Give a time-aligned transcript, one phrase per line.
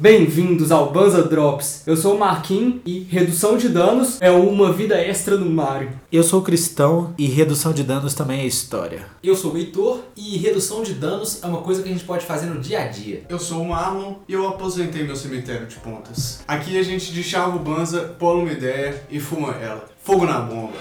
[0.00, 1.82] Bem-vindos ao Banza Drops.
[1.86, 5.90] Eu sou o Marquinhos e redução de danos é uma vida extra no Mario.
[6.10, 9.04] Eu sou cristão e redução de danos também é história.
[9.22, 12.24] Eu sou o Heitor e redução de danos é uma coisa que a gente pode
[12.24, 13.24] fazer no dia a dia.
[13.28, 16.40] Eu sou o Marlon e eu aposentei meu cemitério de pontas.
[16.48, 19.84] Aqui a gente deschava o Banza, pula uma ideia e fuma ela.
[20.02, 20.78] Fogo na bomba.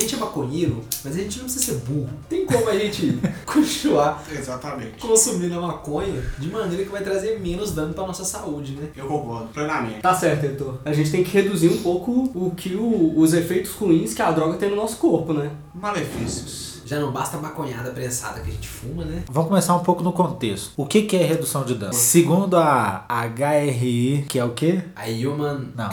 [0.00, 2.08] Gente é maconheiro, mas a gente não precisa ser burro.
[2.28, 4.98] Tem como a gente continuar Exatamente.
[5.00, 8.88] consumindo a maconha de maneira que vai trazer menos dano pra nossa saúde, né?
[8.96, 10.00] Eu concordo plenamente.
[10.00, 10.78] Tá certo, Heitor.
[10.84, 14.30] A gente tem que reduzir um pouco o que o- os efeitos ruins que a
[14.30, 15.50] droga tem no nosso corpo, né?
[15.74, 16.69] Malefícios.
[16.90, 19.22] Já não basta a maconhada prensada que a gente fuma, né?
[19.30, 20.72] Vamos começar um pouco no contexto.
[20.76, 21.94] O que, que é redução de danos?
[21.94, 24.82] Segundo a HRI, que é o quê?
[24.96, 25.68] A Human.
[25.76, 25.88] Não.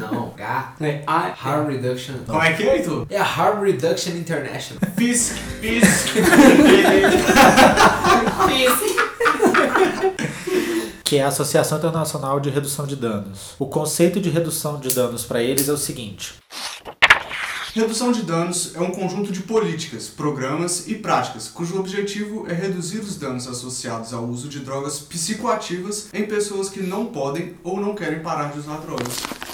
[0.10, 0.74] Não, H.
[0.80, 2.14] É, a, Harm Reduction.
[2.26, 3.06] Como é que é, Heitor?
[3.10, 4.80] É a Harm Reduction International.
[4.96, 6.14] Fisk, fisk.
[11.04, 13.54] Que é a Associação Internacional de Redução de Danos.
[13.58, 16.34] O conceito de redução de danos para eles é o seguinte:
[17.74, 23.00] Redução de danos é um conjunto de políticas, programas e práticas cujo objetivo é reduzir
[23.00, 27.94] os danos associados ao uso de drogas psicoativas em pessoas que não podem ou não
[27.94, 29.47] querem parar de usar drogas.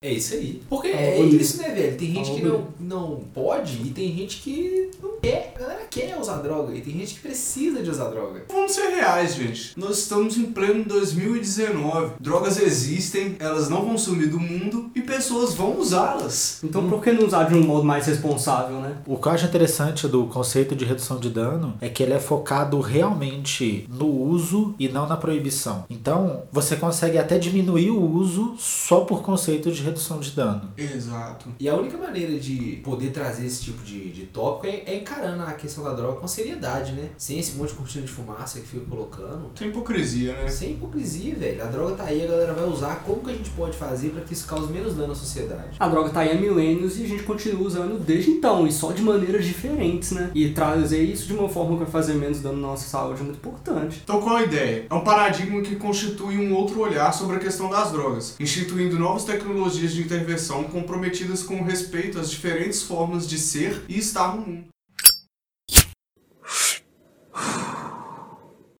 [0.00, 0.62] É isso aí.
[0.68, 1.96] Porque É, é isso, né, velho?
[1.96, 5.52] Tem gente que não, não pode e tem gente que não quer.
[5.56, 8.44] A galera quer usar droga e tem gente que precisa de usar droga.
[8.48, 9.72] Vamos ser reais, gente.
[9.76, 12.12] Nós estamos em pleno 2019.
[12.20, 16.60] Drogas existem, elas não vão sumir do mundo e pessoas vão usá-las.
[16.62, 18.98] Então por que não usar de um modo mais responsável, né?
[19.04, 22.20] O que eu acho interessante do conceito de redução de dano é que ele é
[22.20, 25.86] focado realmente no uso e não na proibição.
[25.90, 30.72] Então, você consegue até diminuir o uso só por conceito de redução de dano.
[30.76, 31.48] Exato.
[31.58, 35.42] E a única maneira de poder trazer esse tipo de, de tópico é, é encarando
[35.42, 37.10] a questão da droga com seriedade, né?
[37.16, 39.50] Sem esse monte de cortina de fumaça que fica colocando.
[39.54, 40.48] Tem hipocrisia, né?
[40.48, 41.62] Sem hipocrisia, velho.
[41.62, 43.02] A droga tá aí, a galera vai usar.
[43.04, 45.76] Como que a gente pode fazer pra que isso cause menos dano à sociedade?
[45.78, 48.92] A droga tá aí há milênios e a gente continua usando desde então, e só
[48.92, 50.30] de maneiras diferentes, né?
[50.34, 53.24] E trazer isso de uma forma que vai fazer menos dano na nossa saúde é
[53.24, 54.00] muito importante.
[54.04, 54.86] Então qual a ideia?
[54.88, 59.24] É um paradigma que constitui um outro olhar sobre a questão das drogas, instituindo novas
[59.24, 64.42] tecnologias de intervenção comprometidas com o respeito às diferentes formas de ser e estar no
[64.42, 64.64] mundo.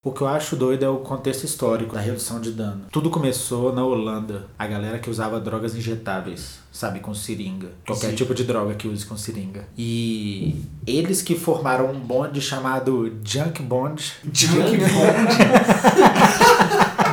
[0.08, 2.86] O que eu acho doido é o contexto histórico da redução de dano.
[2.90, 4.46] Tudo começou na Holanda.
[4.58, 7.72] A galera que usava drogas injetáveis, sabe, com seringa.
[7.86, 8.16] Qualquer Sim.
[8.16, 9.68] tipo de droga que use com seringa.
[9.76, 14.14] E eles que formaram um bonde chamado Junk Bond.
[14.32, 14.78] Junk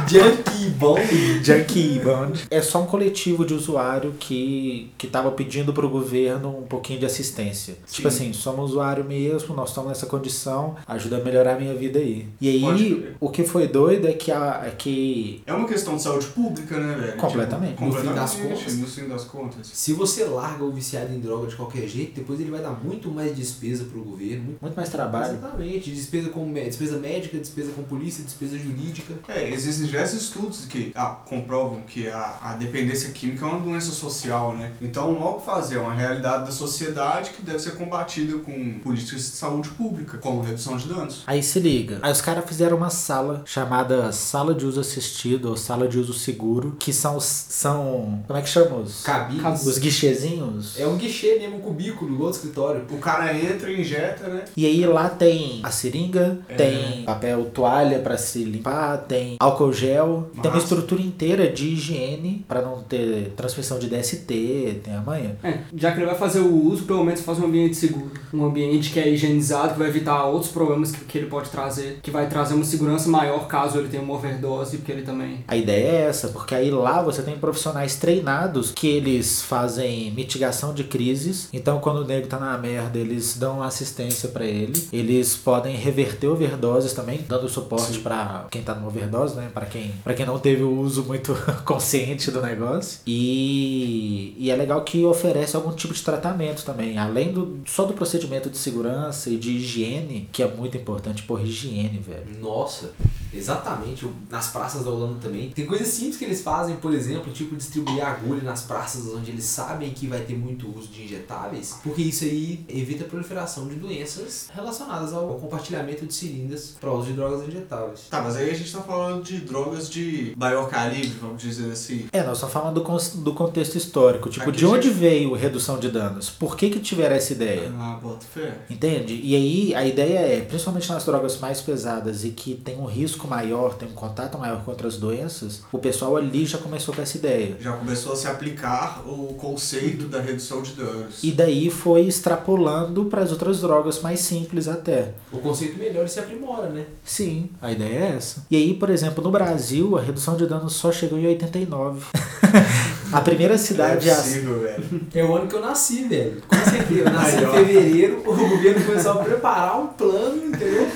[0.08, 0.98] Junkie bom.
[1.44, 2.46] Junkie Bond.
[2.50, 7.06] É só um coletivo de usuário que, que tava pedindo pro governo um pouquinho de
[7.06, 7.76] assistência.
[7.90, 12.00] Tipo assim, somos usuário mesmo, nós estamos nessa condição, ajuda a melhorar a minha vida
[12.00, 12.28] aí.
[12.42, 16.02] E aí, o que foi doido é que, a, é que É uma questão de
[16.02, 17.18] saúde pública, né, velho?
[17.18, 17.72] Completamente.
[17.72, 18.78] Tipo, No fim das completamente, contas.
[18.78, 19.68] No fim das contas.
[19.74, 23.10] Se você larga o viciado em droga de qualquer jeito, depois ele vai dar muito
[23.10, 24.56] mais despesa pro governo.
[24.62, 25.38] Muito mais trabalho.
[25.38, 25.92] Exatamente.
[25.92, 29.14] Despesa com despesa médica, despesa com polícia, despesa jurídica.
[29.28, 33.92] É, existem diversos estudos que ah, comprovam que a, a dependência química é uma doença
[33.92, 34.72] social, né?
[34.82, 38.38] Então, não há o que fazer, é uma realidade da sociedade que deve ser combatida
[38.40, 41.24] com políticas de saúde pública, como redução de danos.
[41.28, 42.00] Aí se liga.
[42.02, 46.14] Aí os caras fizeram uma sala chamada sala de uso assistido ou sala de uso
[46.14, 49.66] seguro, que são os- são como é que chama os Cabines.
[49.66, 50.80] os guichezinhos?
[50.80, 52.86] É um guichê mesmo, um cubículo, igual escritório.
[52.92, 54.46] O cara entra e injeta, né?
[54.56, 56.56] E aí lá tem a seringa, É.
[56.56, 62.46] tem papel toalha pra se limpar, tem álcool gel, tem uma estrutura inteira de higiene
[62.48, 65.38] pra não ter transmissão de DST, tem a manha.
[65.44, 68.12] É, já que ele vai fazer o uso, pelo menos faz um ambiente seguro.
[68.34, 72.00] Um ambiente que é higienizado, que vai evitar outros problemas que, que ele pode trazer.
[72.02, 75.44] Que vai trazer uma segurança maior caso ele tenha uma overdose, porque ele também.
[75.48, 80.74] A ideia é essa, porque aí lá você tem profissionais treinados que eles fazem mitigação
[80.74, 81.50] de crises.
[81.54, 84.88] Então, quando o nego tá na merda, eles dão assistência pra ele.
[84.92, 89.50] Eles podem reverter overdoses também, dando suporte pra quem tá numa overdose, né?
[89.54, 91.34] Pra quem, pra quem não teve o uso muito
[91.66, 93.00] consciente do negócio.
[93.08, 97.96] E, e é legal que oferece algum tipo de tratamento também, além do só do
[97.96, 102.40] procedimento de segurança e de higiene, que é muito importante, por higiene, velho.
[102.40, 102.94] Nossa,
[103.38, 105.50] Exatamente, nas praças da Holanda também.
[105.52, 109.44] Tem coisas simples que eles fazem, por exemplo, tipo distribuir agulha nas praças onde eles
[109.46, 113.76] sabem que vai ter muito uso de injetáveis, porque isso aí evita a proliferação de
[113.76, 118.02] doenças relacionadas ao compartilhamento de seringas para uso de drogas injetáveis.
[118.10, 122.06] Tá, mas aí a gente tá falando de drogas de maior calibre, vamos dizer assim.
[122.12, 124.30] É, nós estamos falando do, con- do contexto histórico.
[124.30, 126.30] Tipo, Aqui de onde já- veio redução de danos?
[126.30, 127.72] Por que que tiveram essa ideia?
[127.78, 128.60] Ah, bota fé.
[128.70, 129.20] Entende?
[129.24, 133.25] E aí a ideia é, principalmente nas drogas mais pesadas e que tem um risco
[133.28, 137.18] maior, tem um contato maior com outras doenças, o pessoal ali já começou com essa
[137.18, 137.58] ideia.
[137.60, 141.24] Já começou a se aplicar o conceito da redução de danos.
[141.24, 145.14] E daí foi extrapolando para as outras drogas mais simples até.
[145.32, 146.86] O conceito melhor se aprimora, né?
[147.04, 148.46] Sim, a ideia é essa.
[148.50, 152.06] E aí, por exemplo, no Brasil, a redução de danos só chegou em 89.
[153.18, 154.84] a primeira cidade é a possível, velho.
[155.16, 156.42] É o ano que eu nasci, velho.
[156.48, 157.00] Com certeza.
[157.02, 160.88] Eu nasci em fevereiro, o governo começou a preparar um plano, entendeu?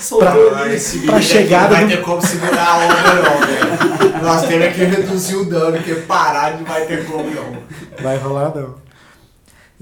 [0.00, 0.74] Soltou Pra- ali.
[0.76, 4.22] esse pra aqui chegada não vai do- ter como segurar a onda não, velho.
[4.22, 7.56] Nós temos que reduzir o dano, porque parar não vai ter como não.
[8.02, 8.74] Vai rolar não.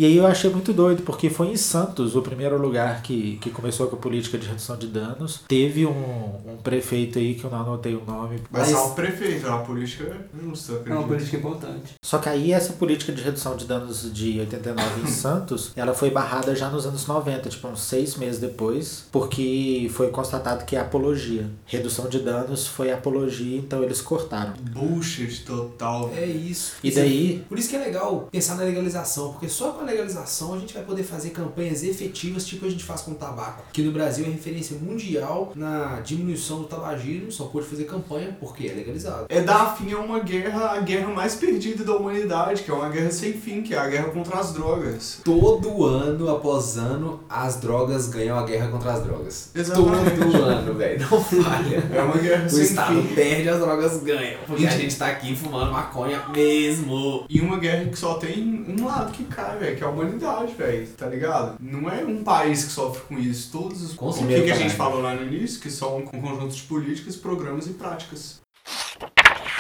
[0.01, 3.51] E aí eu achei muito doido, porque foi em Santos o primeiro lugar que, que
[3.51, 5.43] começou com a política de redução de danos.
[5.47, 8.41] Teve um, um prefeito aí que eu não anotei o nome.
[8.51, 11.07] Mas, Mas- só o prefeito, a política é justa, É uma acredito.
[11.09, 11.93] política importante.
[12.03, 16.09] Só que aí essa política de redução de danos de 89 em Santos, ela foi
[16.09, 20.81] barrada já nos anos 90, tipo uns seis meses depois, porque foi constatado que é
[20.81, 21.45] apologia.
[21.67, 24.55] Redução de danos foi apologia, então eles cortaram.
[24.63, 26.11] Bullshit total.
[26.17, 26.77] É isso.
[26.83, 30.55] E daí, Por isso que é legal pensar na legalização, porque só com a legalização
[30.55, 33.65] a gente vai poder fazer campanhas efetivas, tipo a gente faz com o tabaco.
[33.73, 38.67] Que no Brasil é referência mundial na diminuição do tabagismo, só pode fazer campanha porque
[38.67, 39.27] é legalizado.
[39.29, 42.89] É dar fim a uma guerra, a guerra mais perdida da humanidade, que é uma
[42.89, 45.21] guerra sem fim, que é a guerra contra as drogas.
[45.25, 49.51] Todo ano após ano, as drogas ganham a guerra contra as drogas.
[49.55, 50.17] Exatamente.
[50.19, 51.01] Todo ano, velho.
[51.01, 51.81] Não falha.
[51.93, 53.15] É uma guerra O sem Estado fim.
[53.15, 54.41] perde, as drogas ganham.
[54.47, 57.25] Porque a gente tá aqui fumando maconha mesmo.
[57.29, 60.53] E uma guerra que só tem um lado que cai, velho, que é a humanidade,
[60.53, 61.57] velho, tá ligado?
[61.59, 63.51] Não é um país que sofre com isso.
[63.51, 63.95] Todos os.
[63.95, 64.71] Com o que, que a gente caralho.
[64.77, 68.41] falou lá no início, que são um conjunto de políticas, programas e práticas.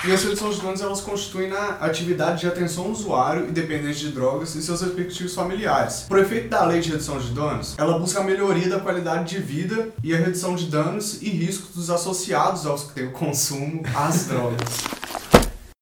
[0.07, 4.01] E as reduções de danos elas constituem a atividade de atenção ao usuário e dependente
[4.01, 6.05] de drogas e seus respectivos familiares.
[6.09, 9.43] Por efeito da lei de redução de danos, ela busca a melhoria da qualidade de
[9.43, 13.83] vida e a redução de danos e riscos dos associados aos que têm o consumo
[13.95, 14.85] às drogas.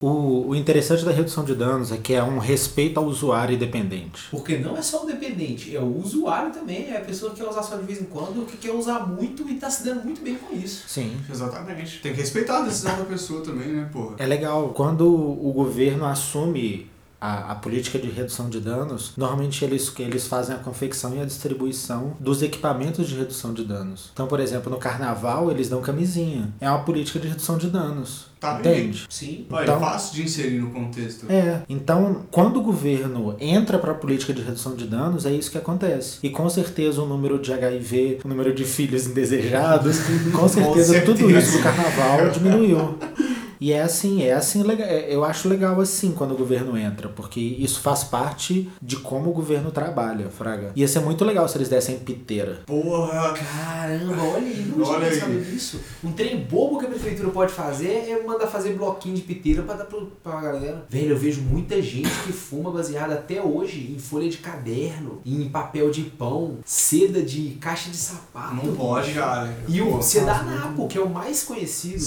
[0.01, 3.57] o, o interessante da redução de danos é que é um respeito ao usuário e
[3.57, 4.29] dependente.
[4.31, 7.49] Porque não é só o dependente, é o usuário também, é a pessoa que quer
[7.49, 10.21] usar só de vez em quando, que quer usar muito e tá se dando muito
[10.23, 10.89] bem com isso.
[10.89, 11.17] Sim.
[11.29, 12.01] Exatamente.
[12.01, 14.15] Tem que respeitar a decisão da pessoa também, né, porra?
[14.19, 14.69] É legal.
[14.69, 16.89] Quando o governo assume
[17.21, 21.25] a, a política de redução de danos, normalmente eles, eles fazem a confecção e a
[21.25, 24.11] distribuição dos equipamentos de redução de danos.
[24.13, 26.53] Então, por exemplo, no carnaval eles dão camisinha.
[26.61, 28.27] É uma política de redução de danos.
[28.41, 29.05] Tá entende?
[29.11, 29.47] Sim.
[29.51, 31.27] Olha, Então- é fácil de inserir no contexto.
[31.29, 35.51] É, então quando o governo entra para a política de redução de danos, é isso
[35.51, 36.19] que acontece.
[36.23, 39.97] E com certeza o número de HIV, o número de filhos indesejados,
[40.33, 41.39] com certeza tudo certeza.
[41.41, 42.97] isso do carnaval diminuiu.
[43.61, 47.41] E é assim, é assim, é- eu acho legal assim quando o governo entra, porque
[47.41, 50.73] isso faz parte de como o governo trabalha, Fraga.
[50.77, 52.61] Ia ser muito legal se eles dessem piteira.
[52.67, 53.33] Porra!
[53.33, 55.81] Caramba, olha aí, não Olha tinha pensado nisso.
[56.05, 59.75] Um trem bobo que a prefeitura pode fazer é mandar fazer bloquinho de piteira pra
[59.75, 60.85] dar pro, pra galera.
[60.89, 65.49] Velho, eu vejo muita gente que fuma baseada até hoje em folha de caderno, em
[65.49, 68.55] papel de pão, seda de caixa de sapato.
[68.57, 69.53] Não pode, cara.
[69.69, 71.99] E o Sedanapo, que é o mais conhecido,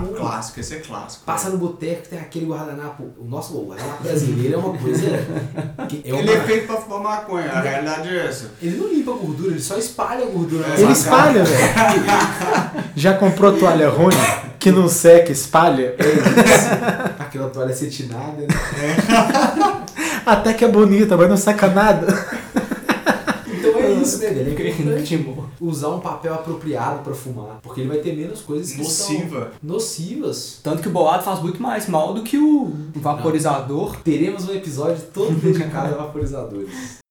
[0.00, 0.91] mundo clássico, esse é clássico.
[1.24, 3.04] Passa no boteco tem aquele guardanapo.
[3.18, 5.00] O nosso o guardanapo brasileiro é uma coisa.
[5.88, 8.50] Que é uma, Ele é feito pra fumar maconha, a realidade é essa.
[8.60, 11.74] ele não limpa a gordura, ele só espalha a gordura É, Ele espalha, velho.
[12.96, 14.14] Já comprou toalha ruim
[14.58, 15.96] que não seca, espalha?
[15.96, 17.16] cara.
[17.18, 18.96] Aquela toalha acetinada, né?
[20.24, 22.06] Até que é bonita, mas não saca nada.
[24.02, 24.62] Isso, né, velho?
[24.62, 25.44] É importante timor.
[25.60, 29.40] usar um papel apropriado pra fumar, porque ele vai ter menos coisas que Nociva.
[29.40, 30.60] são nocivas.
[30.62, 33.96] Tanto que o bolado faz muito mais mal do que o vaporizador.
[34.02, 37.01] Teremos um episódio todo dedicado a vaporizadores.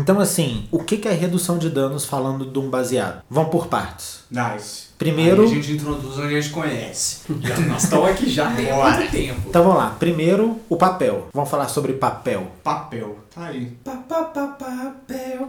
[0.00, 3.22] Então, assim, o que é redução de danos falando de um baseado?
[3.28, 4.20] Vamos por partes.
[4.30, 4.88] Nice.
[4.98, 7.20] Primeiro- Aí a gente introduz onde a gente conhece.
[7.40, 9.40] Já, nós estamos aqui já tem muito tempo.
[9.48, 9.90] Então vamos lá.
[9.98, 11.28] Primeiro, o papel.
[11.32, 12.48] Vamos falar sobre papel.
[12.64, 13.18] Papel.
[13.34, 13.66] Tá aí.
[13.84, 15.48] Pa, pa, pa, papel.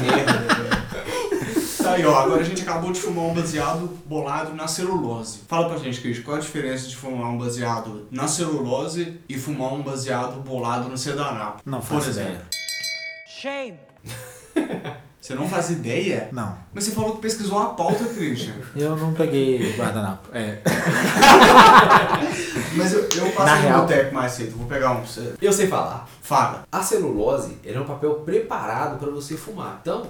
[0.00, 0.82] Merda, velho.
[1.82, 2.16] Tá aí, ó.
[2.16, 5.40] Agora a gente acabou de fumar um baseado bolado na celulose.
[5.48, 9.72] Fala pra gente, Cris, qual a diferença de fumar um baseado na celulose e fumar
[9.72, 11.60] um baseado bolado no sedanapo?
[11.66, 12.30] Não Por exemplo.
[12.30, 12.42] ideia.
[13.42, 13.76] Shame.
[15.20, 16.28] Você não faz ideia?
[16.30, 16.56] Não.
[16.72, 18.54] Mas você falou que pesquisou uma pauta, Christian.
[18.74, 20.28] Eu não peguei guardanapo.
[20.32, 20.58] É.
[22.76, 24.56] Mas eu, eu Na real- no boteco mais cedo.
[24.56, 25.34] Vou pegar um pra você.
[25.40, 26.08] Eu sei falar.
[26.32, 26.66] Fala.
[26.72, 29.80] A celulose é um papel preparado para você fumar.
[29.82, 30.06] Então,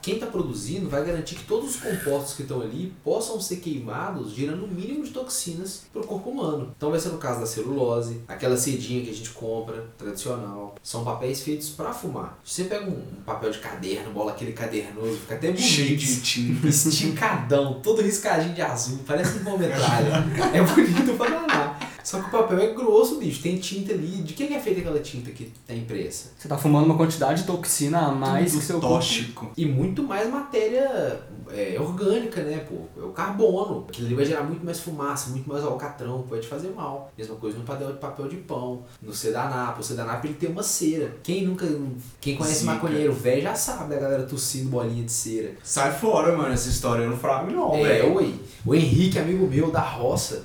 [0.00, 4.32] quem está produzindo vai garantir que todos os compostos que estão ali possam ser queimados,
[4.32, 6.72] gerando o mínimo de toxinas para o corpo humano.
[6.74, 10.76] Então, vai ser no caso da celulose, aquela cedinha que a gente compra, tradicional.
[10.82, 12.38] São papéis feitos para fumar.
[12.42, 15.62] Você pega um, um papel de caderno, bola aquele cadernoso, fica até bonito.
[15.62, 16.68] Cheio de tinta.
[16.68, 20.24] esticadão, todo riscadinho de azul, parece uma metralha.
[20.54, 21.65] é bonito pra danar.
[22.06, 23.42] Só que o papel é grosso, bicho.
[23.42, 24.22] Tem tinta ali.
[24.22, 26.30] De que é feita aquela tinta que tá impressa?
[26.38, 28.94] Você tá fumando uma quantidade de toxina a mais que seu corpo.
[28.94, 29.50] tóxico.
[29.56, 31.20] E muito mais matéria
[31.50, 32.74] é, orgânica, né, pô?
[33.00, 33.86] É o carbono.
[33.88, 37.12] Aquilo ali vai gerar muito mais fumaça, muito mais alcatrão, pode fazer mal.
[37.16, 39.80] Mesma coisa no papel de papel de pão, no sedanapo.
[39.80, 41.12] O sedanapo ele tem uma cera.
[41.22, 41.66] Quem nunca.
[42.20, 42.72] Quem conhece Zica.
[42.72, 45.52] maconheiro velho já sabe da galera tossindo bolinha de cera.
[45.62, 46.52] Sai fora, mano.
[46.52, 48.14] Essa história eu não frago, não, É, velho.
[48.14, 48.26] ué.
[48.64, 50.44] O Henrique, amigo meu da roça,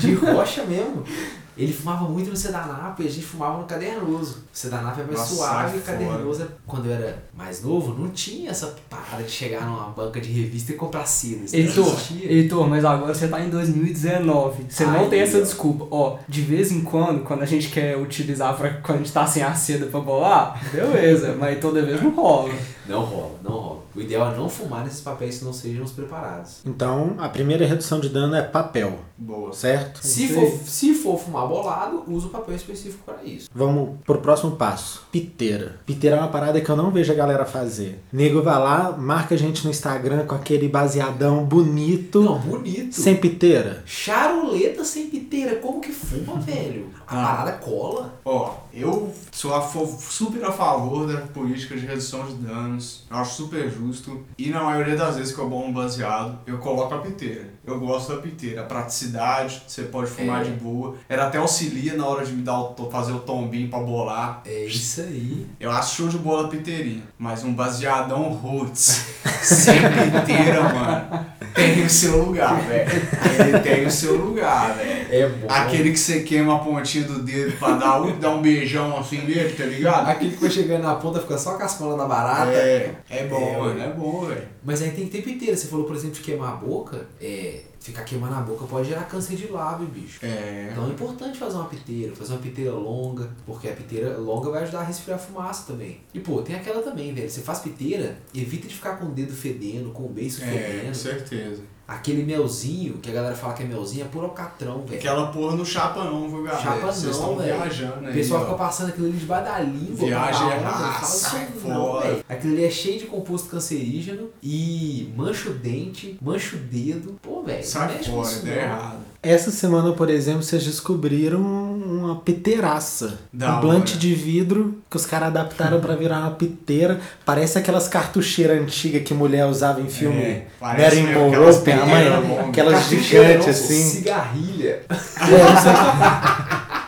[0.00, 1.02] de rocha mesmo.
[1.56, 4.38] Ele fumava muito no Sedanapo e a gente fumava no cadernoso.
[4.52, 7.92] O Sedanapo é mais Nossa, suave e o cadernoso, é- quando eu era mais novo,
[7.94, 11.02] não tinha essa parada de chegar numa banca de revista e comprar.
[11.04, 12.32] Isso não Heitor, existia.
[12.32, 14.64] Heitor, mas agora você tá em 2019.
[14.68, 15.86] Você não Ai, tem essa desculpa.
[15.90, 19.26] Ó, de vez em quando, quando a gente quer utilizar pra quando a gente tá
[19.26, 22.52] sem a seda pra bolar, beleza, mas toda vez não rola.
[22.86, 23.81] Não rola, não rola.
[23.94, 26.60] O ideal é não fumar nesses papéis que não sejam os preparados.
[26.64, 29.52] Então, a primeira redução de dano é papel, Boa.
[29.52, 30.00] certo?
[30.02, 33.48] Se for, se for fumar bolado, usa o papel específico para isso.
[33.54, 35.06] Vamos pro próximo passo.
[35.12, 35.76] Piteira.
[35.84, 38.02] Piteira é uma parada que eu não vejo a galera fazer.
[38.12, 42.94] Nego vai lá, marca a gente no Instagram com aquele baseadão bonito, Não, bonito.
[42.94, 43.82] sem piteira.
[43.84, 46.86] Charoleta sem piteira, como que fuma, velho?
[47.06, 47.26] A Ah.
[47.36, 48.14] parada cola.
[48.24, 53.04] Ó, eu sou a super a favor da política de redução de danos.
[53.10, 54.24] Eu acho super justo.
[54.38, 57.50] E na maioria das vezes que eu um baseado, eu coloco a piteira.
[57.64, 58.62] Eu gosto da piteira.
[58.62, 60.44] A praticidade, você pode fumar É.
[60.44, 60.96] de boa.
[61.08, 64.42] Ela até auxilia na hora de me dar o, fazer o tombinho pra bolar.
[64.44, 65.46] É isso aí.
[65.60, 67.04] Eu acho show de bola a piteirinha.
[67.16, 69.04] Mas um baseadão roots,
[69.42, 72.90] sem piteira, mano, tem o seu lugar, velho.
[73.38, 74.92] Ele tem o seu lugar, velho.
[75.14, 75.46] É bom.
[75.48, 79.18] Aquele que você queima a pontinha do dedo pra dar um, dar um beijão assim
[79.18, 80.08] nele, tá ligado?
[80.08, 82.50] Aquele que vai chegando na ponta fica só cascando na barata.
[82.50, 84.48] É, é bom, É, mano, é bom, velho.
[84.64, 85.56] Mas aí tem que ter piteira.
[85.56, 87.06] Você falou, por exemplo, de queimar a boca.
[87.20, 87.51] É.
[87.80, 90.24] Ficar queimando a boca pode gerar câncer de lábio, bicho.
[90.24, 90.68] É.
[90.70, 94.62] Então é importante fazer uma piteira, fazer uma piteira longa, porque a piteira longa vai
[94.62, 96.00] ajudar a resfriar a fumaça também.
[96.14, 97.28] E pô, tem aquela também, velho.
[97.28, 100.86] Você faz piteira, evita de ficar com o dedo fedendo, com o beiço É, fedendo.
[100.88, 101.62] com certeza.
[101.94, 104.98] Aquele melzinho, que a galera fala que é melzinho, é puro alcatrão, velho.
[104.98, 106.62] Aquela porra não chapa não, viu, galera?
[106.62, 107.56] Chapa Vocês não, estão velho.
[107.56, 108.44] viajando O aí, pessoal ó.
[108.46, 110.06] fica passando aquilo ali debaixo da língua.
[110.06, 110.60] Viagem é
[111.04, 112.24] sai não, velho.
[112.28, 117.18] Aquilo ali é cheio de composto cancerígeno e mancha o dente, mancha o dedo.
[117.20, 118.52] Pô, velho, Sai fora, não.
[118.52, 119.01] errada.
[119.22, 123.20] Essa semana, por exemplo, vocês descobriram uma piteiraça.
[123.32, 127.00] Da um blante de vidro que os caras adaptaram pra virar uma piteira.
[127.24, 130.20] Parece aquelas cartucheiras antigas que mulher usava em filme.
[130.20, 132.48] É, Marilyn Monroe, aquelas tem a piteiras mãe, longas.
[132.48, 133.82] aquelas Cartucheira gigantes assim.
[133.90, 134.82] Cigarrilha.
[134.90, 136.82] É, isso aí.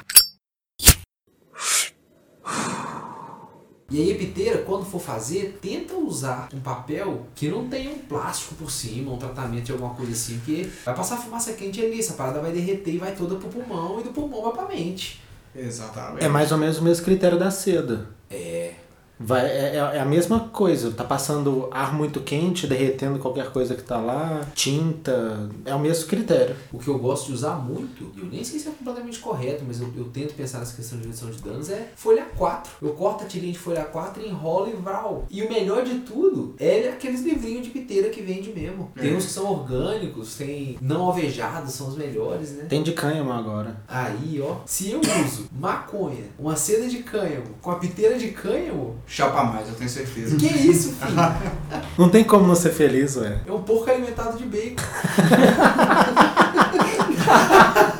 [3.91, 7.99] E aí a piteira, quando for fazer, tenta usar um papel que não tenha um
[7.99, 12.01] plástico por cima, um tratamento de alguma coisa assim, porque vai passar fumaça quente ali,
[12.01, 15.21] essa parada vai derreter e vai toda pro pulmão e do pulmão vai pra mente.
[15.55, 16.25] Exatamente.
[16.25, 18.09] É mais ou menos o mesmo critério da seda.
[18.31, 18.73] É.
[19.19, 23.83] Vai, é, é a mesma coisa, tá passando ar muito quente, derretendo qualquer coisa que
[23.83, 26.57] tá lá, tinta, é o mesmo critério.
[26.73, 29.63] O que eu gosto de usar muito, e eu nem sei se é completamente correto,
[29.67, 32.73] mas eu, eu tento pensar nessa questão de redução de danos, é folha 4.
[32.83, 35.25] Eu corto a tirinha de folha 4 e enrolo e vral.
[35.31, 38.91] E o melhor de tudo é aqueles livrinhos de piteira que vende mesmo.
[38.99, 39.17] Tem É.
[39.17, 42.65] uns que são orgânicos, tem não alvejados, são os melhores, né?
[42.69, 43.77] Tem de cânhamo agora.
[43.87, 48.97] Aí, ó, se eu uso maconha, uma seda de cânhamo, com a piteira de cânhamo,
[49.07, 50.37] Chapa mais, eu tenho certeza.
[50.37, 51.15] que isso, filho?
[51.99, 53.39] Não tem como não ser feliz, ué.
[53.47, 54.83] É um porco alimentado de bacon.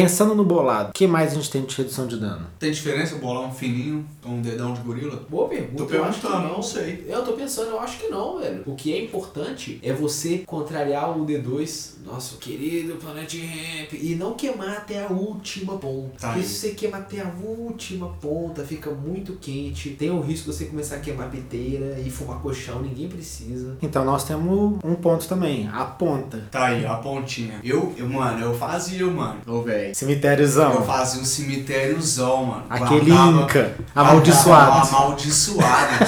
[0.00, 2.46] Pensando no bolado, o que mais a gente tem de redução de dano?
[2.58, 5.22] Tem diferença bolar um fininho ou um dedão de gorila?
[5.28, 5.84] Boa pergunta.
[5.84, 7.04] Tô eu acho que perguntando, não sei.
[7.06, 8.62] Eu tô pensando, eu acho que não, velho.
[8.64, 14.32] O que é importante é você contrariar o D2, nosso querido Planet Ramp, e não
[14.32, 16.12] queimar até a última ponta.
[16.18, 16.46] Tá Porque aí.
[16.46, 19.90] se você queima até a última ponta, fica muito quente.
[19.90, 23.76] Tem o risco de você começar a queimar piteira e fumar colchão, ninguém precisa.
[23.82, 26.48] Então nós temos um ponto também, a ponta.
[26.50, 27.60] Tá aí, a pontinha.
[27.62, 29.40] Eu, eu mano, eu fazia, mano.
[29.46, 29.89] Ô, velho.
[29.90, 30.82] Eu Cemitériozão.
[30.82, 32.62] fazia um cemitériozão, mano.
[32.70, 33.74] Aquele Guardava- Inca.
[33.94, 34.88] guardava Amaldiçoado.
[34.96, 36.06] Amaldiçoado.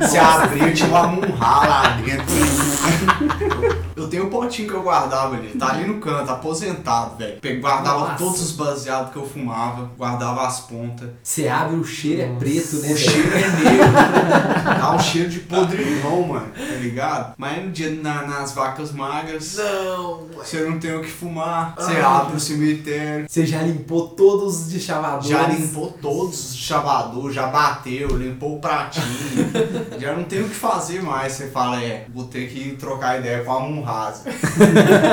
[0.00, 2.24] Você abria, tinha uma munhá lá dentro.
[3.94, 5.48] Eu tenho um potinho que eu guardava ali.
[5.50, 7.38] Tá ali no canto, aposentado, velho.
[7.60, 8.14] Guardava Nossa.
[8.16, 9.90] todos os baseados que eu fumava.
[9.96, 11.10] Guardava as pontas.
[11.22, 12.78] Você abre, o cheiro é preto, né?
[12.78, 12.98] O velho?
[12.98, 13.92] cheiro é negro.
[14.80, 16.46] Dá um cheiro de podridão, mano.
[16.56, 17.34] Tá ligado?
[17.36, 21.74] Mas no dia na- nas vacas magras, Não, você não tem o que fumar.
[21.76, 22.00] Você Ai.
[22.00, 23.26] abre o cemitério.
[23.28, 25.28] Você já limpou todos os de chavadores.
[25.28, 29.04] Já limpou todos os chavadores, já bateu, limpou o pratinho.
[29.98, 31.32] já não tem o que fazer mais.
[31.32, 34.30] Você fala, é, vou ter que trocar ideia com a Munrasa.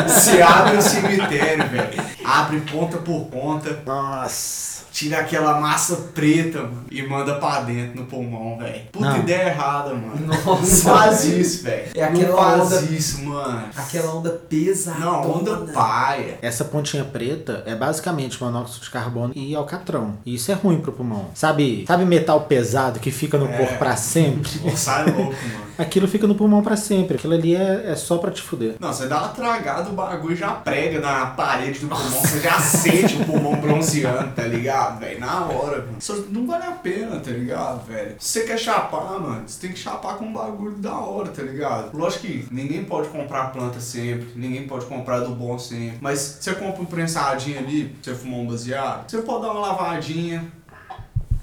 [0.08, 2.04] Você abre o cemitério, velho.
[2.24, 3.82] Abre ponta por ponta.
[3.86, 4.79] Nossa.
[5.00, 8.82] Tira aquela massa preta, mano, e manda pra dentro no pulmão, velho.
[8.92, 9.18] Puta Não.
[9.20, 10.28] ideia errada, mano.
[10.28, 11.86] Nossa, Não faz isso, velho.
[11.96, 13.64] É aquela Não faz onda- isso, mano.
[13.78, 15.00] Aquela onda pesada.
[15.00, 16.38] Não, onda paia.
[16.42, 20.18] Essa pontinha preta é basicamente monóxido de carbono e alcatrão.
[20.26, 21.30] E isso é ruim pro pulmão.
[21.34, 23.58] Sabe, sabe metal pesado que fica no É.
[23.58, 24.52] corpo pra sempre?
[24.60, 25.70] Pô, sai louco, mano.
[25.78, 27.16] Aquilo fica no pulmão pra sempre.
[27.16, 28.76] Aquilo ali é, é só pra te fuder.
[28.82, 32.60] Não, você dá uma tragada, o bagulho já prega na parede do pulmão, você já
[32.60, 35.20] sente o pulmão bronzeando, tá ligado, velho?
[35.20, 35.98] Na hora, mano.
[36.00, 38.16] Isso não vale a pena, tá ligado, velho?
[38.20, 41.42] Se você quer chapar, mano, você tem que chapar com um bagulho da hora, tá
[41.42, 41.96] ligado?
[41.98, 45.98] Lógico que ninguém pode comprar planta sempre, ninguém pode comprar do bom sempre.
[46.02, 50.46] Mas você compra um prensadinho ali, você fumar um baseado, você pode dar uma lavadinha,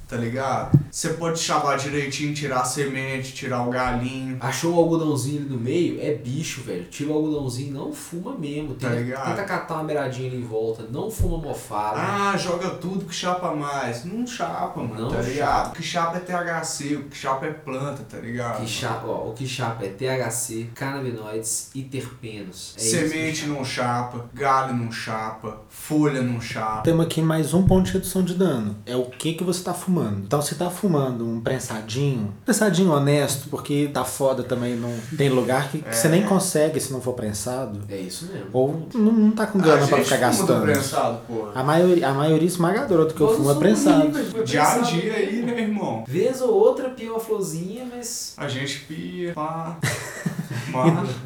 [0.08, 0.78] tá ligado?
[0.96, 4.38] Você pode chavar direitinho, tirar a semente, tirar o galinho.
[4.40, 6.00] Achou o algodãozinho ali no meio?
[6.00, 6.84] É bicho, velho.
[6.84, 8.72] Tira o algodãozinho, não fuma mesmo.
[8.76, 9.26] Tá Tenta, ligado?
[9.28, 10.84] tenta catar uma beiradinha ali em volta.
[10.90, 11.98] Não fuma mofada.
[12.00, 14.06] Ah, joga tudo que chapa mais.
[14.06, 15.28] Não chapa, mano, Não tá chapa.
[15.28, 15.68] ligado?
[15.68, 18.62] O que chapa é THC, o que chapa é planta, tá ligado?
[18.62, 22.74] Que chapa, ó, o que chapa é THC, canabinoides e terpenos.
[22.78, 26.80] É isso Semente não chapa, galho não chapa, folha não chapa.
[26.84, 28.78] Temos aqui mais um ponto de redução de dano.
[28.86, 30.22] É o que que você tá fumando.
[30.24, 30.85] Então você tá fumando
[31.24, 36.22] um prensadinho, prensadinho honesto, porque tá foda também, não tem lugar que, que você nem
[36.22, 37.80] consegue se não for prensado.
[37.88, 38.48] É isso mesmo.
[38.52, 40.62] Ou não, não tá com grana a pra gente ficar fuma do gastando.
[40.72, 41.52] prensado, porra.
[41.54, 44.12] A maioria, a maioria esmagadora do que eu Nós fumo é prensado.
[44.18, 46.04] a dia aí, né, irmão?
[46.06, 48.34] Vez ou outra pia uma florzinha, mas.
[48.36, 49.78] A gente pia, pá.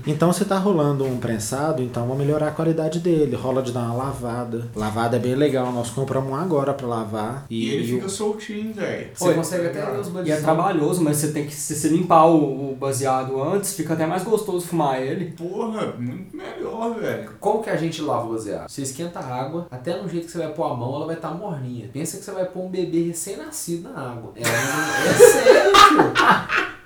[0.06, 3.36] Então se tá rolando um prensado, então vamos melhorar a qualidade dele.
[3.36, 4.68] Rola de dar uma lavada.
[4.74, 5.72] Lavada é bem legal.
[5.72, 7.46] Nós compramos um agora pra lavar.
[7.50, 9.08] e E, ele e o- fica soltinho, velho.
[9.14, 11.54] Você Oi, consegue até os E é trabalhoso, mas você tem que.
[11.54, 15.32] Se você limpar o, o baseado antes, fica até mais gostoso fumar ele.
[15.32, 17.30] Porra, muito melhor, velho.
[17.40, 18.68] Como que a gente lava o baseado?
[18.68, 21.16] Você esquenta a água, até no jeito que você vai pôr a mão, ela vai
[21.16, 21.88] estar morninha.
[21.92, 24.32] Pensa que você vai pôr um bebê recém-nascido na água.
[24.34, 24.40] Não...
[24.42, 26.79] É sério, tio.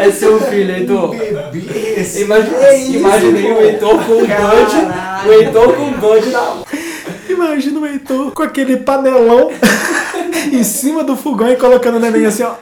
[0.00, 1.10] É seu filho, Heitor.
[1.10, 5.26] Bebê, esse Imagina, É isso, imaginei o Heitor com um bud.
[5.26, 6.64] O Heitor com um bud na mão.
[7.28, 9.50] Imagina o Heitor com aquele panelão
[10.50, 12.54] em cima do fogão e colocando o neném assim, ó.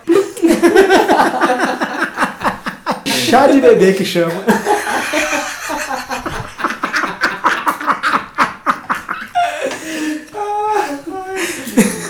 [3.07, 4.33] Chá de bebê que chama.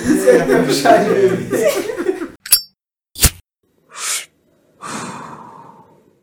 [0.06, 1.97] Isso é um chá de bebê.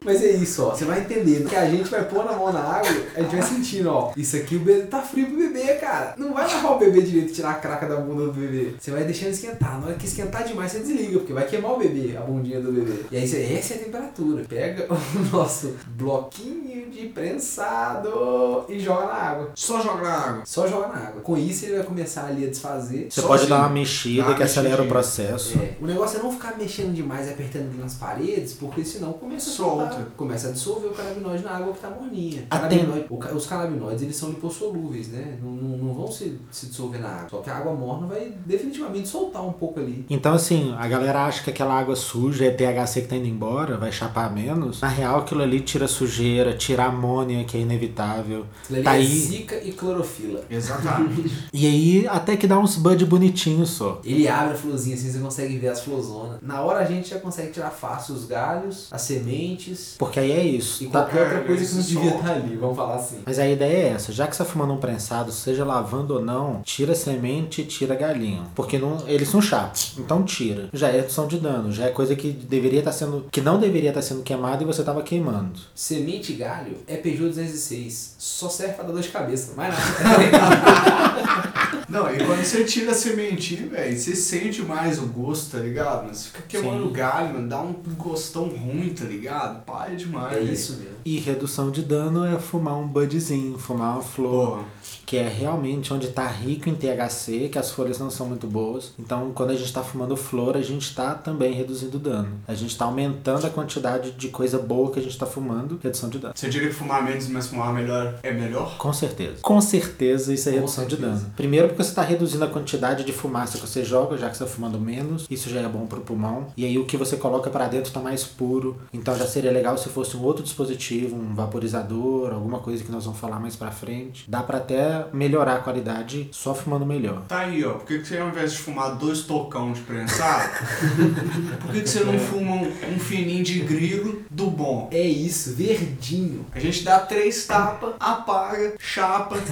[0.05, 0.75] Mas é isso, ó.
[0.75, 3.41] Você vai entendendo que a gente vai pôr na mão na água, a gente vai
[3.41, 4.13] sentindo, ó.
[4.15, 6.13] Isso aqui o bebê tá frio pro bebê, cara.
[6.17, 8.75] Não vai lavar o bebê direito tirar a craca da bunda do bebê.
[8.79, 9.79] Você vai deixando esquentar.
[9.81, 12.71] Na hora que esquentar demais, você desliga, porque vai queimar o bebê, a bundinha do
[12.71, 13.05] bebê.
[13.11, 14.45] E aí, você, essa é a temperatura.
[14.47, 19.51] Pega o nosso bloquinho de prensado e joga na água.
[19.55, 20.41] Só joga na água.
[20.45, 21.21] Só joga na água.
[21.21, 23.07] Com isso, ele vai começar ali a desfazer.
[23.09, 23.49] Você Só pode assim.
[23.49, 25.57] dar uma mexida uma que acelera o processo.
[25.57, 29.49] É, o negócio é não ficar mexendo demais, apertando ali nas paredes, porque senão começa
[29.49, 29.85] a Solta.
[29.89, 32.43] soltar, começa a dissolver o canabinoide na água que tá morninha.
[32.49, 35.37] Canabinoide- os canabinoides eles são lipossolúveis, né?
[35.41, 37.29] Não, não, não vão se, se dissolver na água.
[37.29, 40.05] Só que a água morna vai definitivamente soltar um pouco ali.
[40.09, 43.77] Então, assim, a galera acha que aquela água suja é THC que tá indo embora,
[43.77, 44.81] vai chapar menos.
[44.81, 48.45] Na real, aquilo ali tira sujeira, tira amônia, que é inevitável.
[48.83, 49.05] Tá é aí.
[49.05, 50.41] zika e clorofila.
[50.49, 51.31] Exatamente.
[51.53, 54.01] E aí, até que dá uns bud bonitinhos só.
[54.03, 56.37] Ele abre a florzinha assim, você consegue ver as florzonas.
[56.41, 60.43] Na hora a gente já consegue tirar fácil os galhos, as sementes Porque aí é
[60.43, 60.83] isso.
[60.83, 63.19] e Tá- qualquer outra coisa que não devia estar ali, vamos falar assim.
[63.25, 66.21] Mas a ideia é essa, já que você tá fumando um prensado, seja lavando ou
[66.21, 68.43] não, tira a semente e tira galinho.
[68.53, 69.93] Porque não, eles são chatos.
[69.97, 70.69] Então tira.
[70.73, 73.25] Já é redução de dano, já é coisa que deveria estar sendo.
[73.31, 75.59] que não deveria estar sendo queimada e você tava queimando.
[75.73, 78.15] Semente e galho é Peugeot 206.
[78.17, 81.45] Só serve pra dar dor de cabeça, mais nada.
[81.87, 86.07] Não, e quando você tira a sementinha, velho, você sente mais o gosto, tá ligado?
[86.07, 86.93] Mas você fica queimando Sim.
[86.93, 89.63] galho, mano, dá um gostão ruim, tá ligado?
[89.65, 90.35] Pá, paia demais.
[90.37, 90.95] É isso mesmo.
[91.05, 94.65] E redução de dano é fumar um budzinho, fumar uma flor, Porra.
[95.05, 98.91] que é realmente onde está rico em THC, que as folhas não são muito boas.
[98.97, 102.29] Então, quando a gente está fumando flor, a gente está também reduzindo dano.
[102.47, 106.09] A gente está aumentando a quantidade de coisa boa que a gente está fumando, redução
[106.09, 106.33] de dano.
[106.35, 108.77] Você diria que fumar menos, mas fumar melhor é melhor?
[108.77, 109.35] Com certeza.
[109.41, 111.11] Com certeza isso é Com redução de certeza.
[111.19, 111.33] dano.
[111.35, 114.43] Primeiro porque você está reduzindo a quantidade de fumaça que você joga, já que você
[114.43, 115.25] está fumando menos.
[115.29, 116.47] Isso já é bom pro pulmão.
[116.55, 118.77] E aí o que você coloca para dentro está mais puro.
[118.93, 123.05] Então já seria legal se fosse um outro dispositivo, um vaporizador, alguma coisa que nós
[123.05, 124.25] vamos falar mais pra frente.
[124.27, 127.23] Dá para até melhorar a qualidade só fumando melhor.
[127.27, 127.73] Tá aí, ó.
[127.73, 130.49] Por que, que você, ao invés de fumar dois tocão de prensado,
[131.61, 134.89] por que, que você não fuma um, um fininho de grilo do bom?
[134.91, 136.44] É isso, verdinho.
[136.53, 139.37] A gente dá três tapas, apaga, chapa,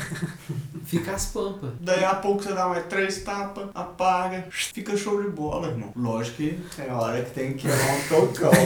[0.86, 1.72] Fica as pampas.
[1.80, 5.92] daí a pouco você dá mais três tapas, apaga, fica show de bola, irmão.
[5.96, 8.62] Lógico que tem hora que tem que quebrar um tocão, né?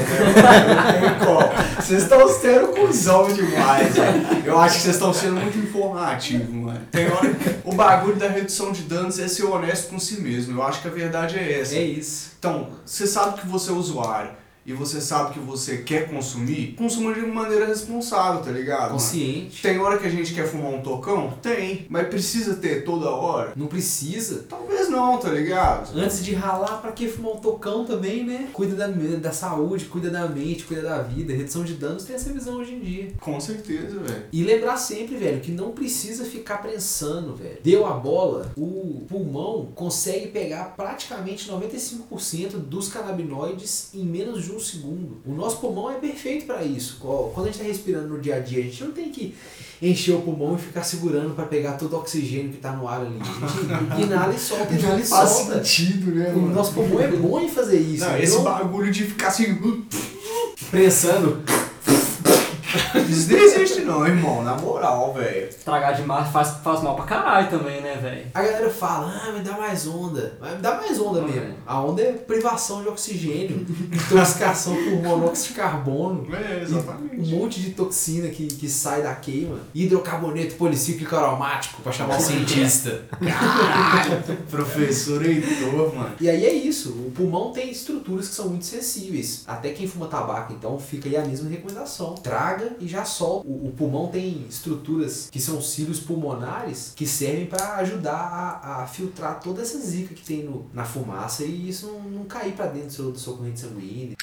[0.67, 1.81] Não tem como.
[1.81, 4.45] Vocês estão sendo cuzão demais, velho.
[4.45, 6.81] Eu acho que vocês estão sendo muito informativos, mano.
[6.91, 10.57] Tem hora que o bagulho da redução de danos é ser honesto com si mesmo.
[10.57, 11.75] Eu acho que a verdade é essa.
[11.75, 12.31] É isso.
[12.39, 14.31] Então, você sabe que você é usuário
[14.67, 18.87] e você sabe que você quer consumir, consuma de maneira responsável, tá ligado?
[18.87, 18.91] mano?
[18.91, 19.61] Consciente.
[19.61, 21.37] Tem hora que a gente quer fumar um tocão?
[21.41, 21.85] Tem.
[21.89, 23.53] Mas precisa ter toda hora?
[23.55, 24.45] Não precisa.
[24.49, 25.97] Talvez não, tá ligado?
[25.97, 28.49] Antes de ralar, pra que fumar um tocão também, né?
[28.51, 31.33] Cuida da, da saúde, cuida da mente, cuida da vida.
[31.33, 33.13] Redução de danos tem essa visão hoje em dia.
[33.21, 34.25] Com certeza, velho.
[34.33, 37.59] E lembrar sempre, velho, que não precisa ficar prensando, velho.
[37.63, 44.56] Deu a bola, o pulmão consegue pegar praticamente 95% dos canabinoides em menos de um
[44.59, 45.17] segundo.
[45.25, 46.97] O nosso pulmão é perfeito pra isso.
[46.99, 49.35] Quando a gente tá respirando no dia a dia, a gente não tem que
[49.81, 53.01] encher o pulmão e ficar segurando pra pegar todo o oxigênio que tá no ar
[53.01, 53.17] ali.
[53.21, 55.63] A gente inala e solta, inala e Faz solta.
[55.63, 58.03] sentido, né, O nosso pulmão é bom em fazer isso.
[58.03, 59.57] Não, então, esse bagulho de ficar assim.
[60.71, 61.41] prensando.
[63.09, 64.43] Isso não existe, não, irmão.
[64.43, 65.49] Na moral, velho.
[65.63, 68.25] Tragar demais faz, faz mal pra caralho também, né, velho?
[68.33, 70.37] A galera fala, ah, me dá mais onda.
[70.39, 71.41] Mas me dá mais onda Não, mesmo.
[71.41, 71.55] velho.
[71.65, 76.27] A onda é privação de oxigênio, intoxicação por monóxido de carbono.
[76.35, 77.29] É, Um exatamente.
[77.35, 79.59] monte de toxina que, que sai da queima.
[79.73, 83.03] Hidrocarboneto policíclico aromático, pra chamar o cientista.
[84.49, 86.15] Professor Heitor, mano.
[86.19, 86.89] E aí é isso.
[86.91, 89.43] O pulmão tem estruturas que são muito sensíveis.
[89.47, 92.15] Até quem fuma tabaco, então, fica aí a mesma recomendação.
[92.15, 93.47] Traga e já solta.
[93.47, 98.87] O, o pulmão tem estruturas que são cílios pulmonares que servem para ajudar a, a
[98.87, 102.67] filtrar toda essa zica que tem no, na fumaça e isso não, não cair para
[102.67, 104.15] dentro do seu, da sua corrente sanguínea.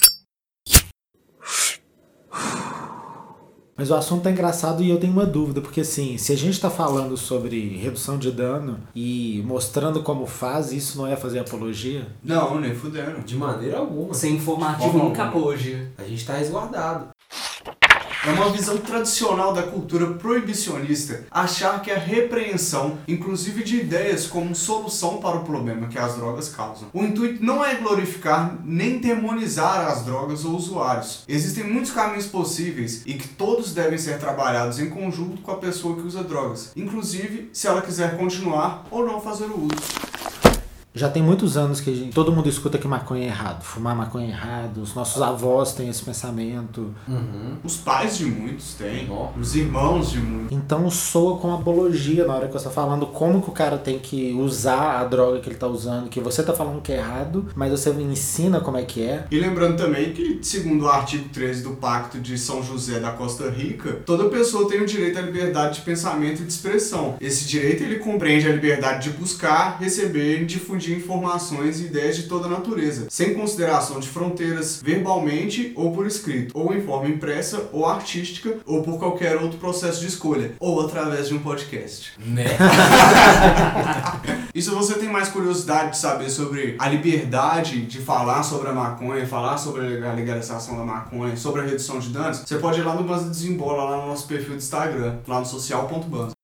[3.77, 6.61] Mas o assunto é engraçado e eu tenho uma dúvida, porque assim, se a gente
[6.61, 12.07] tá falando sobre redução de dano e mostrando como faz, isso não é fazer apologia?
[12.23, 13.21] Não, nem fuderam.
[13.21, 14.15] De maneira alguma.
[14.15, 15.93] Ser informativo Forma nunca apologia.
[15.99, 17.09] A gente tá resguardado.
[18.27, 24.55] É uma visão tradicional da cultura proibicionista achar que a repreensão, inclusive de ideias como
[24.55, 26.89] solução para o problema que as drogas causam.
[26.95, 31.23] O intuito não é glorificar nem demonizar as drogas ou usuários.
[31.29, 35.95] Existem muitos caminhos possíveis e que todos devem ser trabalhados em conjunto com a pessoa
[35.95, 40.14] que usa drogas, inclusive se ela quiser continuar ou não fazer o uso.
[40.95, 43.97] Já tem muitos anos que a gente- todo mundo escuta que maconha é errado, fumar
[43.97, 46.95] maconha é errado, os nossos avós têm esse pensamento.
[47.09, 47.57] Uhum.
[47.65, 49.31] Os pais de muitos têm, Ó.
[49.37, 50.53] os irmãos de muitos.
[50.57, 53.99] Então soa com apologia na hora que você tá falando como que o cara tem
[53.99, 57.47] que usar a droga que ele tá usando, que você tá falando que é errado,
[57.57, 59.27] mas você ensina como é que é.
[59.33, 63.51] E lembrando também que, segundo o artigo 13 do Pacto de São José da Costa
[63.51, 67.17] Rica, toda pessoa tem o direito à liberdade de pensamento e de expressão.
[67.21, 72.25] Esse direito ele compreende a liberdade de buscar, receber e difundir informações e ideias de
[72.25, 77.69] toda a natureza, sem consideração de fronteiras, verbalmente ou por escrito, ou em forma impressa
[77.73, 82.13] ou artística, ou por qualquer outro processo de escolha, ou através de um podcast.
[82.19, 82.45] Né?
[84.55, 88.73] E se você tem mais curiosidade de saber sobre a liberdade de falar sobre a
[88.73, 92.85] maconha, falar sobre a legalização da maconha, sobre a redução de danos, você pode ir
[92.85, 96.35] lá no Banza Desembola, lá no nosso perfil do Instagram, lá no social.banza.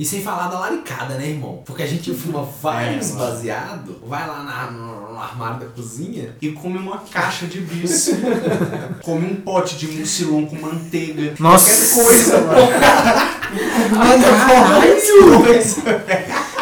[0.00, 1.60] E sem falar da laricada, né, irmão?
[1.62, 6.34] Porque a gente fuma vários É, baseado, vai lá na- no, no armário da cozinha.
[6.40, 8.08] E come uma caixa de bis.
[9.04, 11.34] come um pote de mucilon com manteiga.
[11.38, 11.70] Nossa!
[11.70, 12.62] Qualquer coisa, mano.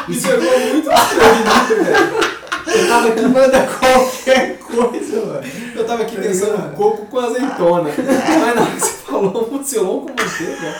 [0.09, 2.19] Isso é muito estranho, velho.
[2.67, 5.47] Eu tava aqui, Manda qualquer coisa, mano.
[5.77, 7.91] eu tava aqui Tá pensando um coco com azeitona.
[7.97, 10.75] Mas na hora que você falou mucilon com manteiga.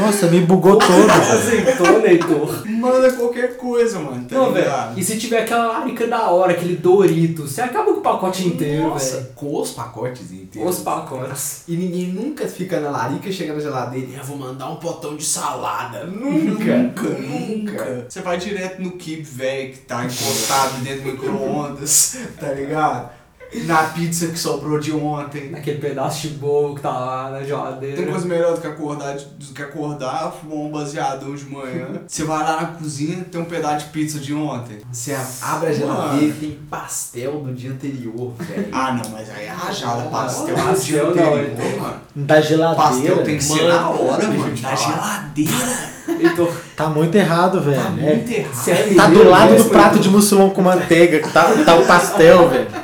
[0.00, 0.90] Nossa, me bugou todo.
[0.90, 1.10] velho.
[1.12, 2.66] Azeitona, Heitor.
[2.68, 4.24] Manda qualquer coisa, mano.
[4.24, 4.70] Tá Não, velho.
[4.96, 8.88] E se tiver aquela larica da hora, aquele Dorito, você acaba com o pacote inteiro,
[8.88, 9.28] Nossa, velho.
[9.34, 10.78] com os pacotes inteiros.
[10.78, 11.62] Os pacotes.
[11.68, 15.16] E ninguém nunca fica na larica, chega na geladeira e eu vou mandar um potão
[15.16, 16.04] de salada.
[16.04, 18.06] Nunca, nunca, nunca.
[18.08, 23.21] Você vai direto no keep, velho, que tá encostado dentro do micro-ondas, tá ligado?
[23.66, 25.50] Na pizza que sobrou de ontem.
[25.50, 27.96] Naquele pedaço de bolo que tá lá na geladeira.
[27.96, 31.86] Tem coisa melhor do que acordar, de- do que acordar, fumar um baseadão de manhã.
[32.08, 34.78] Você vai lá na cozinha, tem um pedaço de pizza de ontem.
[34.90, 38.68] Você abre a geladeira e tem pastel do dia anterior, velho.
[38.72, 41.80] Ah, não, mas aí é rajada, pastel Pastel do dia não, anterior, então.
[41.80, 42.00] mano.
[42.16, 42.82] Da geladeira.
[42.90, 44.56] Pastel tem que ser na hora, mano.
[44.56, 45.92] Da geladeira.
[46.20, 47.76] Heitor, Tá muito errado, velho.
[47.80, 48.54] Tá É- muito errado.
[48.54, 48.96] sério?
[48.96, 52.81] Tá do lado do prato de mussulão com manteiga, que tá, tá o pastel, velho.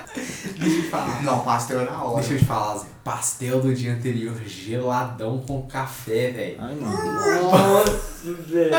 [0.88, 1.22] Deixa eu te falar.
[1.22, 2.20] Não, pastel é na hora.
[2.20, 2.86] Deixa eu te falar, Zé.
[3.04, 6.56] Pastel do dia anterior, geladão com café, velho.
[6.60, 7.42] Ai, mano.
[7.42, 8.74] Nossa, velho.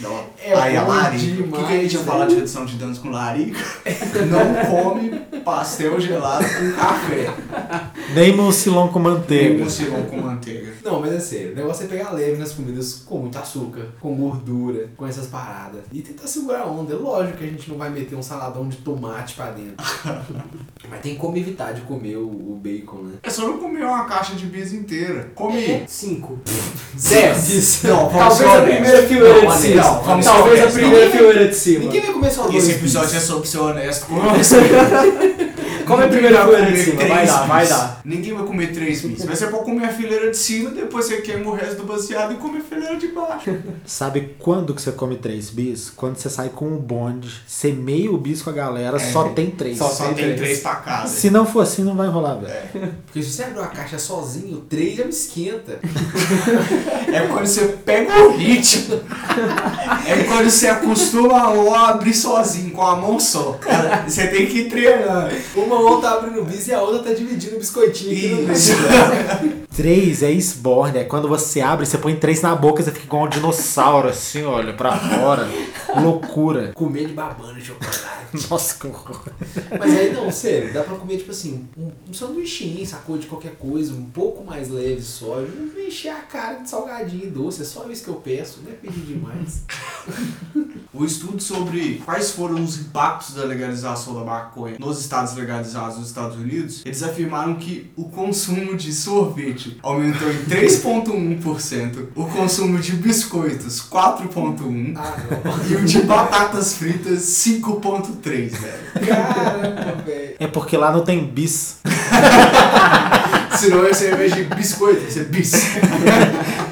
[0.00, 0.24] Não.
[0.42, 1.42] É aí a larica.
[1.42, 3.58] O que, que a gente ia demais, falar de redução de danos com larica?
[4.26, 5.10] Não come
[5.44, 7.34] pastel gelado com café.
[8.14, 9.64] Nem mussilão com manteiga.
[9.64, 10.72] mucilão com manteiga.
[10.84, 14.14] Não, mas é sério, o negócio é pegar leve nas comidas com muito açúcar, com
[14.14, 15.82] gordura, com essas paradas.
[15.92, 16.94] E tentar segurar a onda.
[16.94, 19.76] É lógico que a gente não vai meter um saladão de tomate pra dentro.
[20.88, 23.14] mas tem como evitar de comer o, o bacon, né?
[23.22, 25.30] É só não comer uma caixa de bis inteira.
[25.34, 25.84] Come.
[25.86, 26.38] Cinco.
[27.08, 27.82] Dez.
[27.84, 29.46] Não, Talvez a primeira fileira de
[29.98, 31.84] vamos Talvez a primeira fileira de cima.
[31.84, 34.14] Ninguém vai comer só dois Esse episódio é sobre ser honesto com
[35.90, 37.04] Come a primeira vai fileira de cima.
[37.08, 38.00] Vai dar, vai dar.
[38.04, 39.24] Ninguém vai comer três bis.
[39.24, 42.32] Mas você pode comer a fileira de cima, depois você queima o resto do baseado
[42.32, 43.56] e come a fileira de baixo.
[43.84, 45.90] Sabe quando que você come três bis?
[45.90, 49.00] Quando você sai com um bonde, você meia o bis com a galera, É.
[49.12, 49.78] só tem três.
[49.78, 50.40] Só Só tem tem três.
[50.40, 51.14] três pra casa.
[51.14, 52.92] Se não for assim, não vai rolar, velho.
[53.06, 55.78] Porque se você abrir uma caixa sozinho, o três já me esquenta.
[57.12, 59.00] É quando você pega o ritmo.
[60.06, 61.38] É quando você acostuma
[61.76, 63.52] a abrir sozinho, com a mão só.
[63.54, 65.34] Cara, Você tem que ir treinando.
[65.56, 68.36] Uma mão tá abrindo o bis e a outra tá dividindo o biscoitinho aqui no
[68.36, 68.52] meio.
[68.52, 68.72] Isso.
[69.76, 73.24] Três é esborne, é quando você abre, você põe três na boca, você fica igual
[73.24, 75.48] um dinossauro, assim, olha, pra fora.
[76.02, 76.72] Loucura.
[76.74, 78.00] Comer de babando de chocolate.
[78.50, 79.22] Nossa, que horror.
[79.78, 83.16] Mas aí não, sério, dá pra comer tipo assim, um, um sanduichinho, sacou?
[83.16, 85.38] De qualquer coisa, um pouco mais leve só.
[85.38, 88.72] Eu encher a cara de salgadinho e doce, é só isso que eu peço, não
[88.72, 89.64] é pedir demais.
[90.92, 96.08] O estudo sobre quais foram os impactos da legalização da maconha nos estados legalizados dos
[96.08, 102.92] Estados Unidos, eles afirmaram que o consumo de sorvete aumentou em 3,1%, o consumo de
[102.92, 105.16] biscoitos 4,1%, Ah,
[105.68, 109.06] e o de batatas fritas 5,3%, velho.
[109.06, 110.34] Caramba, velho.
[110.38, 111.78] É porque lá não tem bis.
[113.60, 115.52] Senão ia ser ao invés de biscoito, ia ser bis.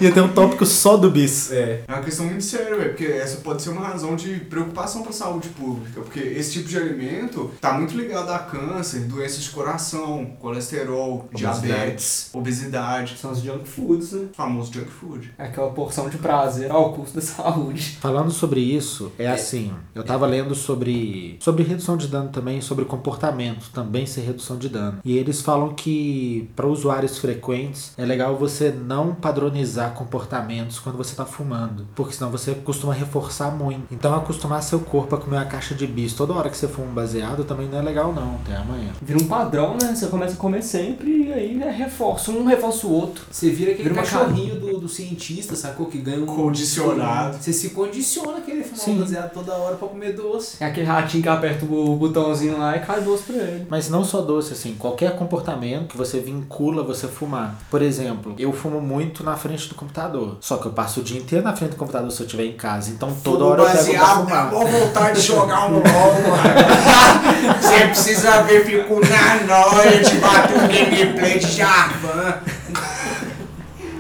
[0.01, 1.51] Ia ter um tópico só do bis.
[1.51, 1.83] É.
[1.89, 5.11] É uma questão muito séria, velho, porque essa pode ser uma razão de preocupação para
[5.11, 9.51] a saúde pública, porque esse tipo de alimento tá muito ligado a câncer, doenças de
[9.51, 11.61] coração, colesterol, Obesidade.
[11.67, 14.29] diabetes, obesidade, São os junk foods, né?
[14.31, 15.33] o famoso junk food.
[15.37, 17.99] É Aquela porção de prazer ao custo da saúde.
[18.01, 22.85] Falando sobre isso, é assim, eu tava lendo sobre sobre redução de dano também, sobre
[22.85, 24.99] comportamento, também ser redução de dano.
[25.05, 31.15] E eles falam que para usuários frequentes é legal você não padronizar comportamentos quando você
[31.15, 33.93] tá fumando, porque senão você costuma reforçar muito.
[33.93, 36.89] Então acostumar seu corpo a comer uma caixa de bis toda hora que você fuma
[36.89, 38.91] um baseado também não é legal não, até amanhã.
[39.03, 39.95] Vira um padrão, né?
[39.95, 42.31] Você começa a comer sempre e aí né, reforça.
[42.31, 43.25] Um reforça o outro.
[43.31, 45.87] Você vira aquele Vira cachorrinho do, do cientista, sacou?
[45.87, 46.27] Que ganha um.
[46.27, 47.37] Condicionado.
[47.39, 48.99] Você se condiciona a querer fumar Sim.
[49.01, 50.57] baseado toda hora pra comer doce.
[50.61, 53.67] É aquele ratinho que aperta o botãozinho lá e cai doce pra ele.
[53.69, 57.57] Mas não só doce, assim, qualquer comportamento que você vincula você fumar.
[57.71, 60.37] Por exemplo, eu fumo muito na frente do computador.
[60.41, 62.53] Só que eu passo o dia inteiro na frente do computador se eu estiver em
[62.57, 62.91] casa.
[62.91, 64.51] Então toda hora eu pego pra baseado, fumar.
[64.51, 67.63] vou voltar de jogar um LOL, mano.
[67.63, 72.35] Você precisa ver, fico na noia de bater um gameplay de Jarvan.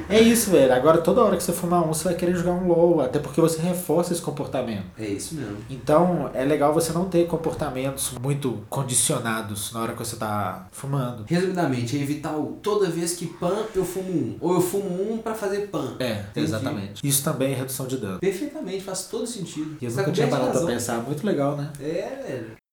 [0.08, 0.72] É isso, velho.
[0.72, 3.00] Agora toda hora que você fumar um, você vai querer jogar um LOL.
[3.00, 4.84] Até porque você reforça esse comportamento.
[4.98, 5.58] É isso mesmo.
[5.68, 11.24] Então é legal você não ter comportamentos muito condicionados na hora que você tá fumando.
[11.26, 14.36] Resumidamente, é evitar o toda vez que pan eu fumo um.
[14.40, 15.96] Ou eu fumo um pra fazer pan.
[15.98, 16.46] É, Entendi.
[16.46, 17.06] exatamente.
[17.06, 18.18] Isso também é redução de dano.
[18.18, 19.76] Perfeitamente, faz todo sentido.
[19.80, 20.98] E eu Você nunca tinha de parado pra pensar.
[21.02, 21.70] Muito legal, né?
[21.80, 22.67] É, velho.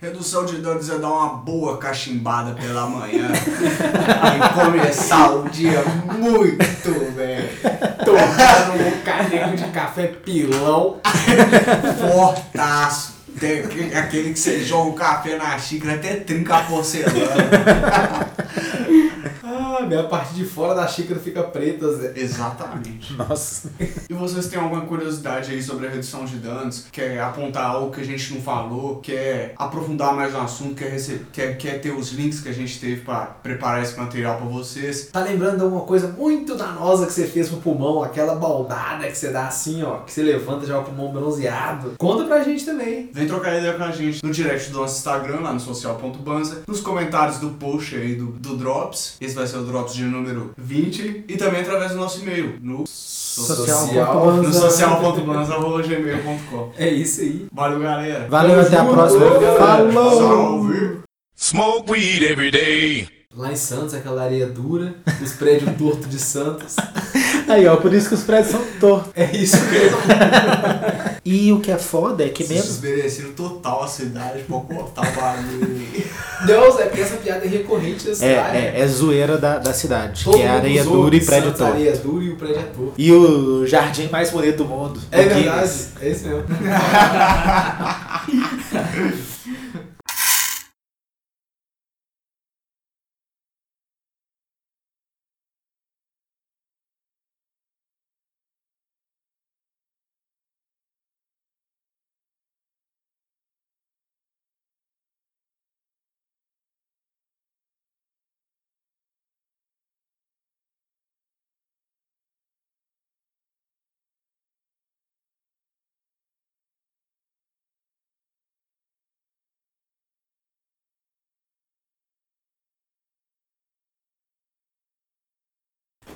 [0.00, 5.82] Redução de danos é dar uma boa cachimbada pela manhã e começar o dia
[6.16, 7.48] muito bem.
[8.04, 11.00] Tomando um caneco de café pilão.
[12.00, 13.14] Fortaço.
[13.40, 13.58] Tem
[13.92, 17.48] aquele- que você joga o café na xícara até trinca a porcelana.
[19.78, 19.96] sabe?
[19.96, 22.12] A parte de fora da xícara fica preta, Zé.
[22.16, 23.12] Exatamente.
[23.14, 23.70] Nossa.
[24.08, 26.86] E vocês têm alguma curiosidade aí sobre a redução de danos?
[26.90, 28.96] Quer apontar algo que a gente não falou?
[28.96, 30.74] Quer aprofundar mais no assunto?
[30.74, 34.36] Quer, rece- quer, quer ter os links que a gente teve para preparar esse material
[34.36, 35.08] para vocês?
[35.12, 38.02] Tá lembrando de alguma coisa muito danosa que você fez pro pulmão?
[38.02, 41.94] Aquela baldada que você dá assim, ó, que você levanta já o pulmão bronzeado?
[41.98, 43.10] Conta pra gente também.
[43.12, 46.80] Vem trocar ideia com a gente no direct do nosso Instagram, lá no social.banza, nos
[46.80, 49.16] comentários do post aí do, do Drops.
[49.20, 51.24] Esse vai ser o Drops de número 20.
[51.28, 54.36] E também através do nosso e-mail, no, Social.
[54.36, 56.72] no social.banza.gmail.com.
[56.76, 57.46] É isso aí.
[57.52, 58.26] Valeu, galera.
[58.28, 58.94] Valeu, até a junto.
[58.94, 59.26] próxima.
[59.58, 60.18] Falou!
[60.18, 60.98] Salve!
[61.36, 63.06] Smoke weed every day.
[63.36, 66.74] Lá em Santos, aquela areia dura, os prédios tortos de Santos.
[67.46, 69.12] Aí, ó, por isso que os prédios são tortos.
[69.14, 69.98] É isso mesmo.
[71.30, 72.80] E o que é foda é que Vocês mesmo.
[72.80, 75.86] desmereceram total a cidade pra cortar o barulho.
[76.46, 78.56] Deus, é porque essa piada é recorrente da É, cidade.
[78.56, 81.72] é, é zoeira da, da cidade, Todo que é areia dura e prédio torto.
[81.74, 82.92] areia dura e o prédio é torto.
[82.96, 85.00] E o jardim mais bonito do mundo.
[85.10, 86.44] É verdade, é isso mesmo.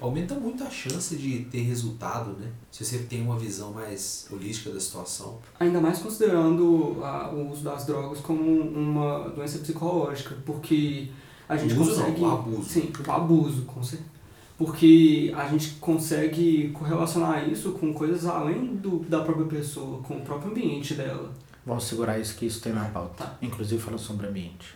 [0.03, 2.49] Aumenta muito a chance de ter resultado, né?
[2.71, 5.39] Se você tem uma visão mais holística da situação.
[5.61, 11.09] Ainda mais considerando a- o uso das drogas como uma doença psicológica, porque
[11.49, 12.21] a gente O uso não, consegue.
[12.21, 12.69] o abuso.
[12.69, 14.11] Sim, o abuso, com certeza.
[14.59, 20.21] Porque a gente consegue correlacionar isso com coisas além do, da própria pessoa, com o
[20.23, 21.33] próprio ambiente dela.
[21.65, 23.25] Vamos segurar isso que isso tem na pauta.
[23.25, 23.39] Tá.
[23.41, 24.75] Inclusive falando sobre ambiente.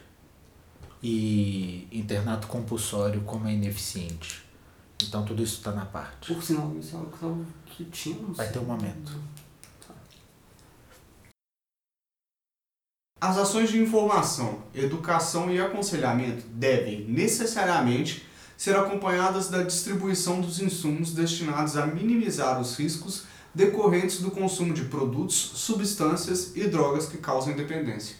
[1.02, 4.45] E internato compulsório como é ineficiente.
[5.02, 6.32] Então tudo isso está na parte.
[6.32, 9.12] Por sinal, isso é algo que não Vai ter um momento.
[13.20, 21.12] As ações de informação, educação e aconselhamento devem necessariamente ser acompanhadas da distribuição dos insumos
[21.12, 27.56] destinados a minimizar os riscos decorrentes do consumo de produtos, substâncias e drogas que causam
[27.56, 28.14] dependência.